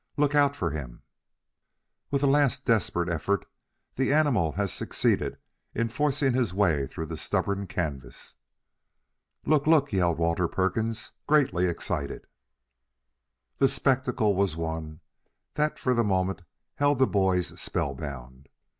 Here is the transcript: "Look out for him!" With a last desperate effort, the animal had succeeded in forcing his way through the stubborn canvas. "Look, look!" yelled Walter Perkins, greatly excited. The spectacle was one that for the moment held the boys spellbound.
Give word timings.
"Look 0.17 0.33
out 0.33 0.55
for 0.55 0.71
him!" 0.71 1.03
With 2.09 2.23
a 2.23 2.25
last 2.25 2.65
desperate 2.65 3.07
effort, 3.07 3.47
the 3.97 4.11
animal 4.11 4.53
had 4.53 4.71
succeeded 4.71 5.37
in 5.75 5.89
forcing 5.89 6.33
his 6.33 6.55
way 6.55 6.87
through 6.87 7.05
the 7.05 7.17
stubborn 7.17 7.67
canvas. 7.67 8.37
"Look, 9.45 9.67
look!" 9.67 9.93
yelled 9.93 10.17
Walter 10.17 10.47
Perkins, 10.47 11.11
greatly 11.27 11.67
excited. 11.67 12.25
The 13.57 13.67
spectacle 13.67 14.33
was 14.35 14.55
one 14.57 15.01
that 15.53 15.77
for 15.77 15.93
the 15.93 16.03
moment 16.03 16.41
held 16.77 16.97
the 16.97 17.05
boys 17.05 17.61
spellbound. 17.61 18.49